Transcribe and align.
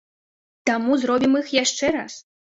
Таму 0.69 0.95
зробім 1.03 1.35
іх 1.41 1.51
яшчэ 1.57 1.91
раз! 1.97 2.13